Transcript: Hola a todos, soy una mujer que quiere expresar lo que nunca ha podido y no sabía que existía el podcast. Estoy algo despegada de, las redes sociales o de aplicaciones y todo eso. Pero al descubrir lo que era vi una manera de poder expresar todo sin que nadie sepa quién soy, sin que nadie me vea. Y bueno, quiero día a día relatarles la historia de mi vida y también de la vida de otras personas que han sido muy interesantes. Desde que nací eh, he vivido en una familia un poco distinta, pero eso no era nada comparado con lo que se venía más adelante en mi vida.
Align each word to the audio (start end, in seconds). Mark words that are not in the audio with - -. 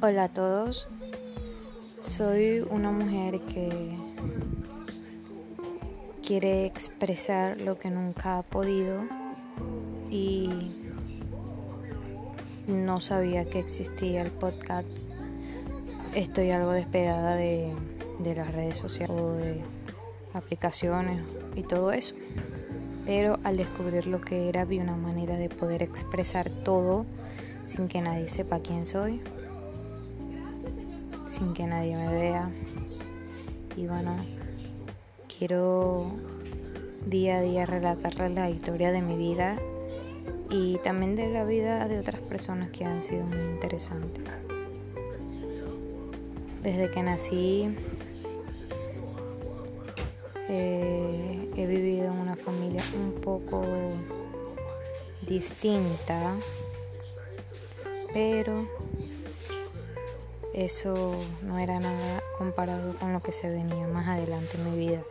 Hola 0.00 0.24
a 0.24 0.28
todos, 0.28 0.86
soy 1.98 2.60
una 2.70 2.92
mujer 2.92 3.40
que 3.40 3.96
quiere 6.24 6.66
expresar 6.66 7.60
lo 7.60 7.80
que 7.80 7.90
nunca 7.90 8.38
ha 8.38 8.42
podido 8.44 9.00
y 10.08 10.50
no 12.68 13.00
sabía 13.00 13.46
que 13.46 13.58
existía 13.58 14.22
el 14.22 14.30
podcast. 14.30 14.86
Estoy 16.14 16.52
algo 16.52 16.70
despegada 16.70 17.34
de, 17.34 17.74
las 18.36 18.54
redes 18.54 18.78
sociales 18.78 19.16
o 19.20 19.32
de 19.32 19.62
aplicaciones 20.32 21.24
y 21.56 21.64
todo 21.64 21.90
eso. 21.90 22.14
Pero 23.04 23.40
al 23.42 23.56
descubrir 23.56 24.06
lo 24.06 24.20
que 24.20 24.48
era 24.48 24.64
vi 24.64 24.78
una 24.78 24.96
manera 24.96 25.36
de 25.36 25.48
poder 25.48 25.82
expresar 25.82 26.48
todo 26.62 27.04
sin 27.66 27.88
que 27.88 28.00
nadie 28.00 28.28
sepa 28.28 28.60
quién 28.60 28.86
soy, 28.86 29.20
sin 31.38 31.54
que 31.54 31.66
nadie 31.66 31.96
me 31.96 32.08
vea. 32.08 32.50
Y 33.76 33.86
bueno, 33.86 34.16
quiero 35.38 36.10
día 37.06 37.38
a 37.38 37.40
día 37.40 37.64
relatarles 37.64 38.32
la 38.32 38.50
historia 38.50 38.90
de 38.90 39.02
mi 39.02 39.16
vida 39.16 39.56
y 40.50 40.78
también 40.78 41.14
de 41.14 41.28
la 41.28 41.44
vida 41.44 41.86
de 41.86 42.00
otras 42.00 42.20
personas 42.22 42.70
que 42.70 42.84
han 42.84 43.02
sido 43.02 43.24
muy 43.24 43.38
interesantes. 43.38 44.24
Desde 46.62 46.90
que 46.90 47.02
nací 47.04 47.68
eh, 50.48 51.50
he 51.56 51.66
vivido 51.66 52.06
en 52.06 52.18
una 52.18 52.36
familia 52.36 52.82
un 52.96 53.20
poco 53.20 53.62
distinta, 55.26 56.34
pero 58.12 58.66
eso 60.64 61.14
no 61.42 61.58
era 61.58 61.78
nada 61.78 62.20
comparado 62.36 62.94
con 62.96 63.12
lo 63.12 63.20
que 63.20 63.30
se 63.30 63.48
venía 63.48 63.86
más 63.86 64.08
adelante 64.08 64.56
en 64.56 64.70
mi 64.70 64.76
vida. 64.76 65.02